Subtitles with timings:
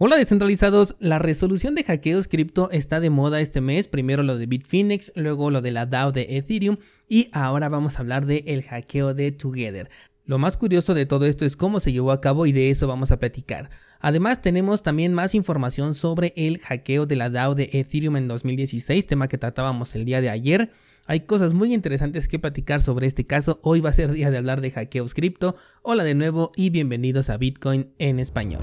[0.00, 4.46] Hola descentralizados, la resolución de hackeos cripto está de moda este mes, primero lo de
[4.46, 6.76] Bitfinex, luego lo de la DAO de Ethereum
[7.08, 9.90] y ahora vamos a hablar de el hackeo de Together.
[10.24, 12.86] Lo más curioso de todo esto es cómo se llevó a cabo y de eso
[12.86, 13.70] vamos a platicar.
[13.98, 19.04] Además tenemos también más información sobre el hackeo de la DAO de Ethereum en 2016,
[19.04, 20.70] tema que tratábamos el día de ayer.
[21.06, 23.58] Hay cosas muy interesantes que platicar sobre este caso.
[23.64, 25.56] Hoy va a ser día de hablar de hackeos cripto.
[25.82, 28.62] Hola de nuevo y bienvenidos a Bitcoin en español.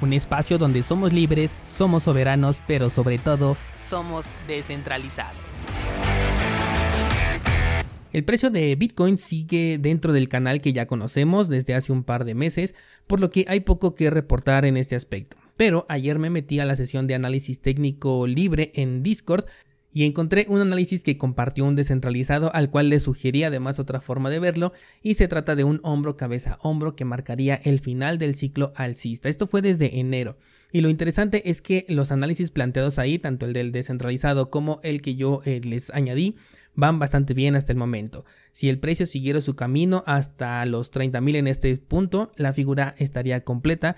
[0.00, 5.36] un espacio donde somos libres, somos soberanos, pero sobre todo somos descentralizados.
[8.10, 12.24] El precio de Bitcoin sigue dentro del canal que ya conocemos desde hace un par
[12.24, 12.74] de meses,
[13.06, 15.36] por lo que hay poco que reportar en este aspecto.
[15.58, 19.44] Pero ayer me metí a la sesión de análisis técnico libre en Discord
[19.92, 24.30] y encontré un análisis que compartió un descentralizado al cual le sugerí además otra forma
[24.30, 24.72] de verlo
[25.02, 29.28] y se trata de un hombro cabeza hombro que marcaría el final del ciclo alcista.
[29.28, 30.36] Esto fue desde enero.
[30.70, 35.00] Y lo interesante es que los análisis planteados ahí, tanto el del descentralizado como el
[35.00, 36.36] que yo eh, les añadí,
[36.74, 38.24] van bastante bien hasta el momento.
[38.52, 43.42] Si el precio siguiera su camino hasta los 30.000 en este punto, la figura estaría
[43.42, 43.96] completa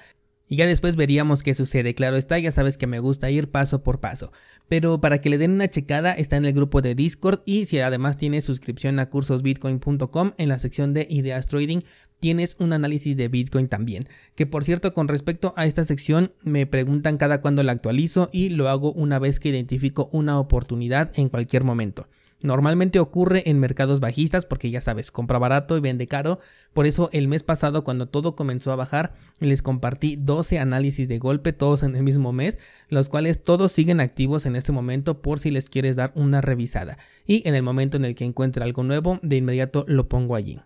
[0.51, 1.95] y ya después veríamos qué sucede.
[1.95, 4.33] Claro está, ya sabes que me gusta ir paso por paso.
[4.69, 7.79] Pero para que le den una checada está en el grupo de Discord y si
[7.79, 11.81] además tienes suscripción a cursosbitcoin.com en la sección de ideas trading
[12.19, 14.05] tienes un análisis de Bitcoin también.
[14.35, 18.51] Que por cierto, con respecto a esta sección, me preguntan cada cuándo la actualizo y
[18.51, 22.09] lo hago una vez que identifico una oportunidad en cualquier momento.
[22.43, 26.41] Normalmente ocurre en mercados bajistas porque ya sabes, compra barato y vende caro.
[26.73, 31.19] Por eso el mes pasado cuando todo comenzó a bajar les compartí 12 análisis de
[31.19, 35.39] golpe, todos en el mismo mes, los cuales todos siguen activos en este momento por
[35.39, 36.97] si les quieres dar una revisada.
[37.27, 40.61] Y en el momento en el que encuentre algo nuevo, de inmediato lo pongo allí.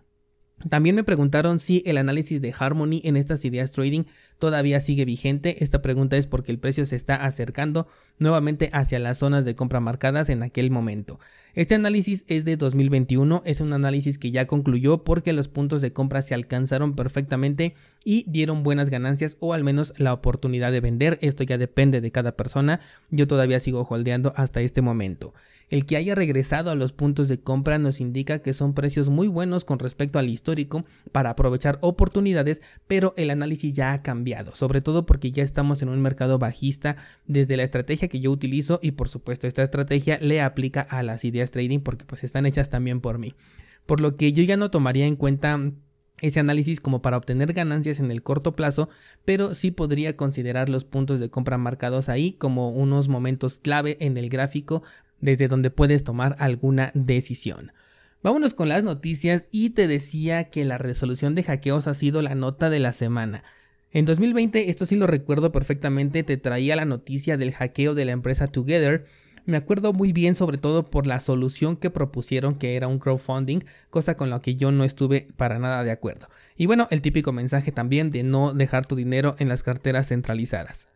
[0.69, 4.05] También me preguntaron si el análisis de Harmony en estas ideas trading
[4.39, 5.63] todavía sigue vigente.
[5.63, 9.79] Esta pregunta es porque el precio se está acercando nuevamente hacia las zonas de compra
[9.79, 11.19] marcadas en aquel momento.
[11.55, 15.93] Este análisis es de 2021, es un análisis que ya concluyó porque los puntos de
[15.93, 21.17] compra se alcanzaron perfectamente y dieron buenas ganancias o al menos la oportunidad de vender.
[21.21, 22.81] Esto ya depende de cada persona.
[23.09, 25.33] Yo todavía sigo holdeando hasta este momento.
[25.69, 29.27] El que haya regresado a los puntos de compra nos indica que son precios muy
[29.27, 34.81] buenos con respecto al histórico para aprovechar oportunidades, pero el análisis ya ha cambiado, sobre
[34.81, 38.91] todo porque ya estamos en un mercado bajista desde la estrategia que yo utilizo y
[38.91, 43.01] por supuesto esta estrategia le aplica a las ideas trading porque pues están hechas también
[43.01, 43.35] por mí.
[43.85, 45.59] Por lo que yo ya no tomaría en cuenta
[46.21, 48.89] ese análisis como para obtener ganancias en el corto plazo,
[49.25, 54.17] pero sí podría considerar los puntos de compra marcados ahí como unos momentos clave en
[54.17, 54.83] el gráfico
[55.19, 57.71] desde donde puedes tomar alguna decisión.
[58.23, 62.33] Vámonos con las noticias y te decía que la resolución de hackeos ha sido la
[62.33, 63.43] nota de la semana.
[63.91, 68.13] En 2020, esto sí lo recuerdo perfectamente, te traía la noticia del hackeo de la
[68.13, 69.05] empresa Together.
[69.45, 73.59] Me acuerdo muy bien sobre todo por la solución que propusieron que era un crowdfunding,
[73.91, 76.27] cosa con la que yo no estuve para nada de acuerdo.
[76.57, 80.87] Y bueno, el típico mensaje también de no dejar tu dinero en las carteras centralizadas.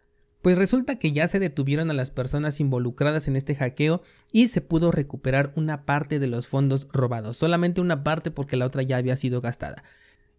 [0.42, 4.02] Pues resulta que ya se detuvieron a las personas involucradas en este hackeo
[4.32, 8.66] y se pudo recuperar una parte de los fondos robados, solamente una parte porque la
[8.66, 9.84] otra ya había sido gastada.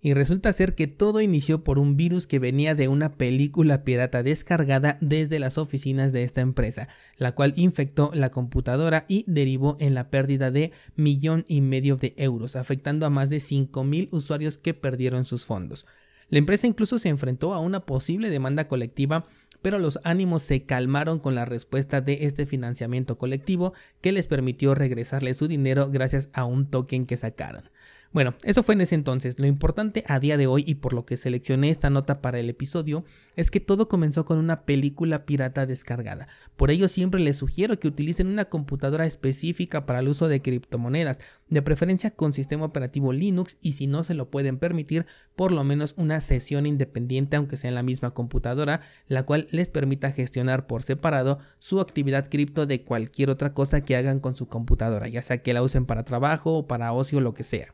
[0.03, 4.23] Y resulta ser que todo inició por un virus que venía de una película pirata
[4.23, 9.95] descargada desde las oficinas de esta empresa, la cual infectó la computadora y derivó en
[9.95, 14.73] la pérdida de millón y medio de euros, afectando a más de 5.000 usuarios que
[14.73, 15.87] perdieron sus fondos.
[16.31, 19.27] La empresa incluso se enfrentó a una posible demanda colectiva
[19.63, 24.75] pero los ánimos se calmaron con la respuesta de este financiamiento colectivo que les permitió
[24.75, 27.65] regresarle su dinero gracias a un token que sacaron.
[28.13, 29.39] Bueno, eso fue en ese entonces.
[29.39, 32.51] Lo importante a día de hoy y por lo que seleccioné esta nota para el
[32.51, 33.05] episodio
[33.37, 36.27] es que todo comenzó con una película pirata descargada.
[36.57, 41.21] Por ello siempre les sugiero que utilicen una computadora específica para el uso de criptomonedas,
[41.51, 45.63] de preferencia con sistema operativo Linux y si no se lo pueden permitir, por lo
[45.63, 50.67] menos una sesión independiente aunque sea en la misma computadora, la cual les permita gestionar
[50.67, 55.23] por separado su actividad cripto de cualquier otra cosa que hagan con su computadora, ya
[55.23, 57.73] sea que la usen para trabajo o para ocio o lo que sea.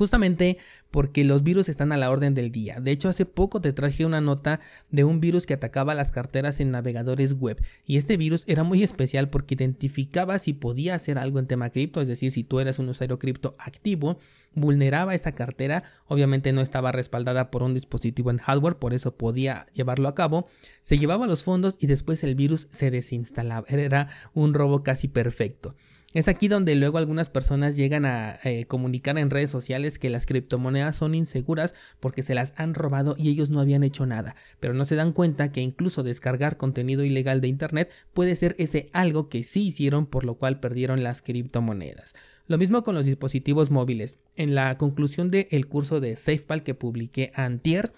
[0.00, 0.56] Justamente
[0.90, 2.80] porque los virus están a la orden del día.
[2.80, 4.60] De hecho, hace poco te traje una nota
[4.90, 7.62] de un virus que atacaba las carteras en navegadores web.
[7.84, 12.00] Y este virus era muy especial porque identificaba si podía hacer algo en tema cripto,
[12.00, 14.18] es decir, si tú eras un usuario cripto activo,
[14.54, 19.66] vulneraba esa cartera, obviamente no estaba respaldada por un dispositivo en hardware, por eso podía
[19.74, 20.48] llevarlo a cabo,
[20.80, 23.66] se llevaba los fondos y después el virus se desinstalaba.
[23.68, 25.74] Era un robo casi perfecto.
[26.12, 30.26] Es aquí donde luego algunas personas llegan a eh, comunicar en redes sociales que las
[30.26, 34.74] criptomonedas son inseguras porque se las han robado y ellos no habían hecho nada, pero
[34.74, 39.28] no se dan cuenta que incluso descargar contenido ilegal de Internet puede ser ese algo
[39.28, 42.16] que sí hicieron por lo cual perdieron las criptomonedas.
[42.48, 44.16] Lo mismo con los dispositivos móviles.
[44.34, 47.92] En la conclusión del curso de SafePal que publiqué antier,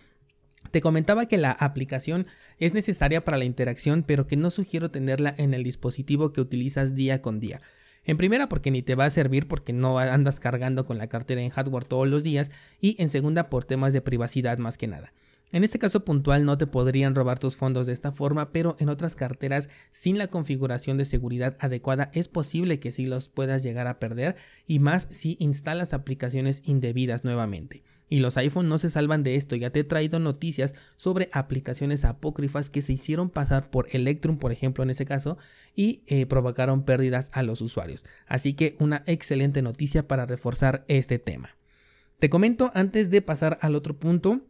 [0.71, 2.27] te comentaba que la aplicación
[2.59, 6.95] es necesaria para la interacción, pero que no sugiero tenerla en el dispositivo que utilizas
[6.95, 7.63] día con día.
[8.05, 11.41] En primera porque ni te va a servir porque no andas cargando con la cartera
[11.41, 12.51] en hardware todos los días
[12.81, 15.13] y en segunda por temas de privacidad más que nada.
[15.53, 18.89] En este caso puntual no te podrían robar tus fondos de esta forma, pero en
[18.89, 23.87] otras carteras sin la configuración de seguridad adecuada es posible que sí los puedas llegar
[23.87, 27.85] a perder y más si instalas aplicaciones indebidas nuevamente.
[28.13, 32.05] Y los iPhone no se salvan de esto, ya te he traído noticias sobre aplicaciones
[32.05, 35.39] apócrifas que se hicieron pasar por Electrum, por ejemplo, en ese caso,
[35.75, 38.05] y eh, provocaron pérdidas a los usuarios.
[38.27, 41.57] Así que una excelente noticia para reforzar este tema.
[42.19, 44.43] Te comento antes de pasar al otro punto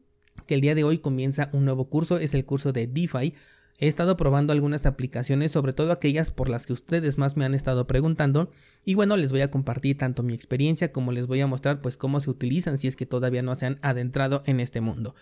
[0.48, 3.34] que el día de hoy comienza un nuevo curso, es el curso de DeFi,
[3.78, 7.54] He estado probando algunas aplicaciones, sobre todo aquellas por las que ustedes más me han
[7.54, 8.50] estado preguntando.
[8.84, 11.96] Y bueno, les voy a compartir tanto mi experiencia como les voy a mostrar pues
[11.96, 15.14] cómo se utilizan si es que todavía no se han adentrado en este mundo.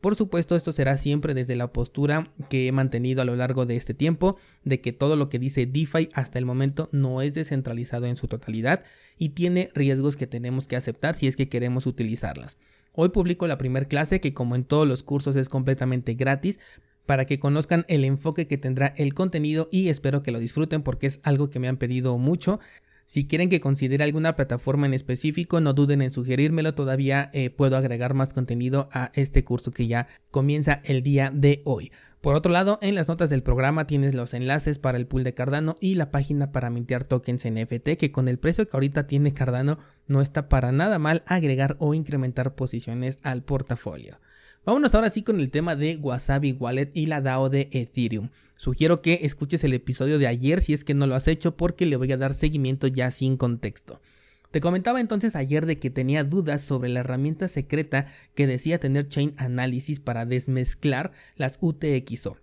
[0.00, 3.74] Por supuesto, esto será siempre desde la postura que he mantenido a lo largo de
[3.74, 8.06] este tiempo, de que todo lo que dice DeFi hasta el momento no es descentralizado
[8.06, 8.84] en su totalidad
[9.18, 12.58] y tiene riesgos que tenemos que aceptar si es que queremos utilizarlas.
[12.92, 16.60] Hoy publico la primera clase que como en todos los cursos es completamente gratis,
[17.08, 21.06] para que conozcan el enfoque que tendrá el contenido y espero que lo disfruten porque
[21.06, 22.60] es algo que me han pedido mucho.
[23.06, 27.78] Si quieren que considere alguna plataforma en específico, no duden en sugerírmelo, todavía eh, puedo
[27.78, 31.92] agregar más contenido a este curso que ya comienza el día de hoy.
[32.20, 35.32] Por otro lado, en las notas del programa tienes los enlaces para el pool de
[35.32, 39.32] Cardano y la página para mintear tokens NFT, que con el precio que ahorita tiene
[39.32, 44.18] Cardano no está para nada mal agregar o incrementar posiciones al portafolio.
[44.68, 48.28] Vámonos ahora sí con el tema de Wasabi Wallet y la DAO de Ethereum.
[48.54, 51.86] Sugiero que escuches el episodio de ayer si es que no lo has hecho porque
[51.86, 54.02] le voy a dar seguimiento ya sin contexto.
[54.50, 59.08] Te comentaba entonces ayer de que tenía dudas sobre la herramienta secreta que decía tener
[59.08, 62.36] Chain Analysis para desmezclar las UTXO.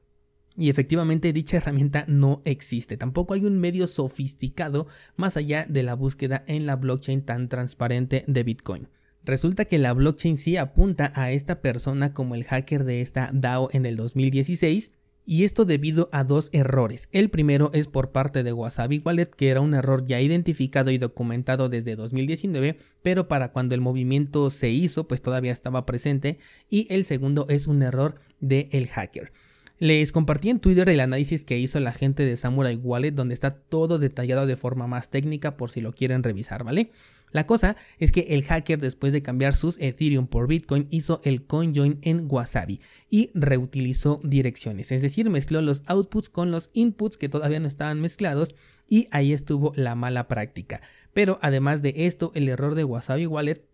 [0.57, 2.97] Y efectivamente dicha herramienta no existe.
[2.97, 8.23] Tampoco hay un medio sofisticado más allá de la búsqueda en la blockchain tan transparente
[8.25, 8.87] de Bitcoin.
[9.25, 13.69] Resulta que la blockchain sí apunta a esta persona como el hacker de esta DAO
[13.71, 14.91] en el 2016
[15.25, 17.09] y esto debido a dos errores.
[17.11, 20.99] El primero es por parte de Wasabi Wallet, que era un error ya identificado y
[20.99, 26.37] documentado desde 2019, pero para cuando el movimiento se hizo, pues todavía estaba presente.
[26.69, 29.31] Y el segundo es un error del el hacker.
[29.79, 33.55] Les compartí en Twitter el análisis que hizo la gente de Samurai Wallet, donde está
[33.55, 36.91] todo detallado de forma más técnica por si lo quieren revisar, ¿vale?
[37.35, 41.45] La cosa es que el hacker después de cambiar sus Ethereum por Bitcoin hizo el
[41.45, 42.79] CoinJoin en Wasabi
[43.09, 47.99] y reutilizó direcciones, es decir, mezcló los outputs con los inputs que todavía no estaban
[47.99, 48.55] mezclados
[48.87, 50.79] y ahí estuvo la mala práctica.
[51.11, 53.65] Pero además de esto, el error de Wasabi Wallet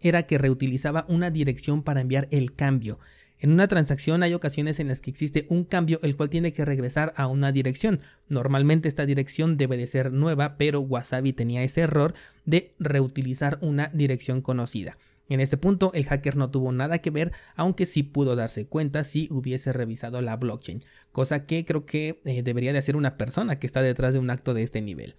[0.00, 3.00] era que reutilizaba una dirección para enviar el cambio.
[3.40, 6.64] En una transacción hay ocasiones en las que existe un cambio el cual tiene que
[6.64, 8.00] regresar a una dirección.
[8.28, 12.14] Normalmente esta dirección debe de ser nueva, pero Wasabi tenía ese error
[12.44, 14.98] de reutilizar una dirección conocida.
[15.28, 19.04] En este punto el hacker no tuvo nada que ver, aunque sí pudo darse cuenta
[19.04, 23.58] si hubiese revisado la blockchain, cosa que creo que eh, debería de hacer una persona
[23.58, 25.16] que está detrás de un acto de este nivel.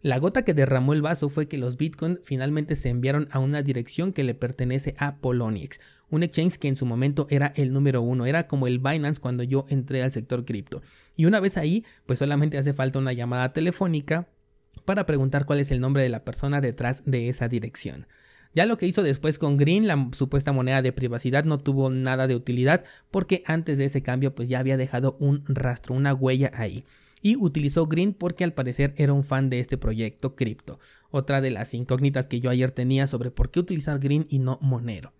[0.00, 3.62] La gota que derramó el vaso fue que los Bitcoin finalmente se enviaron a una
[3.62, 8.02] dirección que le pertenece a Poloniex, un exchange que en su momento era el número
[8.02, 10.82] uno, era como el Binance cuando yo entré al sector cripto.
[11.16, 14.28] Y una vez ahí, pues solamente hace falta una llamada telefónica
[14.84, 18.06] para preguntar cuál es el nombre de la persona detrás de esa dirección.
[18.54, 22.26] Ya lo que hizo después con Green, la supuesta moneda de privacidad, no tuvo nada
[22.26, 26.50] de utilidad porque antes de ese cambio pues ya había dejado un rastro, una huella
[26.54, 26.84] ahí.
[27.20, 30.78] Y utilizó Green porque al parecer era un fan de este proyecto cripto.
[31.10, 34.58] Otra de las incógnitas que yo ayer tenía sobre por qué utilizar Green y no
[34.62, 35.12] Monero.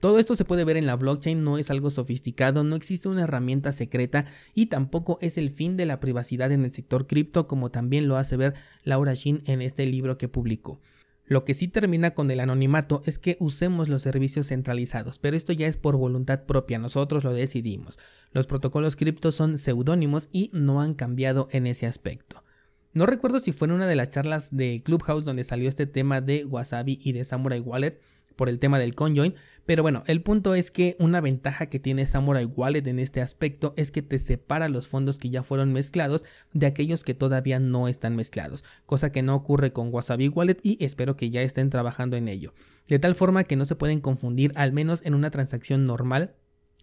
[0.00, 3.24] Todo esto se puede ver en la blockchain, no es algo sofisticado, no existe una
[3.24, 7.70] herramienta secreta y tampoco es el fin de la privacidad en el sector cripto como
[7.70, 10.80] también lo hace ver Laura Shin en este libro que publicó.
[11.26, 15.52] Lo que sí termina con el anonimato es que usemos los servicios centralizados, pero esto
[15.52, 17.98] ya es por voluntad propia, nosotros lo decidimos.
[18.32, 22.42] Los protocolos cripto son seudónimos y no han cambiado en ese aspecto.
[22.94, 26.20] No recuerdo si fue en una de las charlas de Clubhouse donde salió este tema
[26.20, 28.00] de Wasabi y de Samurai Wallet
[28.34, 29.34] por el tema del conjoin,
[29.70, 33.72] pero bueno, el punto es que una ventaja que tiene Samurai Wallet en este aspecto
[33.76, 37.86] es que te separa los fondos que ya fueron mezclados de aquellos que todavía no
[37.86, 42.16] están mezclados, cosa que no ocurre con Wasabi Wallet y espero que ya estén trabajando
[42.16, 42.52] en ello.
[42.88, 46.34] De tal forma que no se pueden confundir, al menos en una transacción normal,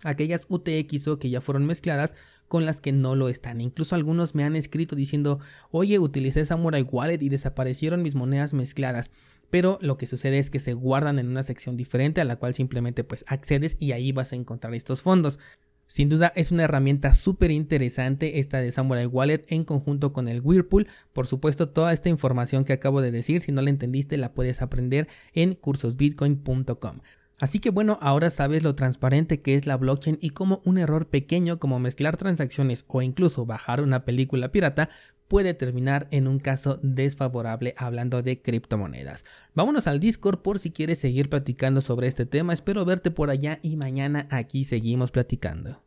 [0.03, 2.15] aquellas UTXO que ya fueron mezcladas
[2.47, 3.59] con las que no lo están.
[3.59, 5.39] Incluso algunos me han escrito diciendo,
[5.71, 9.11] oye, utilicé Samurai Wallet y desaparecieron mis monedas mezcladas.
[9.49, 12.53] Pero lo que sucede es que se guardan en una sección diferente a la cual
[12.53, 15.39] simplemente pues accedes y ahí vas a encontrar estos fondos.
[15.87, 20.41] Sin duda es una herramienta súper interesante esta de Samurai Wallet en conjunto con el
[20.41, 20.87] Whirlpool.
[21.13, 24.61] Por supuesto, toda esta información que acabo de decir, si no la entendiste, la puedes
[24.61, 26.99] aprender en cursosbitcoin.com.
[27.39, 31.07] Así que bueno, ahora sabes lo transparente que es la blockchain y cómo un error
[31.07, 34.89] pequeño como mezclar transacciones o incluso bajar una película pirata
[35.27, 39.25] puede terminar en un caso desfavorable hablando de criptomonedas.
[39.53, 42.53] Vámonos al Discord por si quieres seguir platicando sobre este tema.
[42.53, 45.81] Espero verte por allá y mañana aquí seguimos platicando.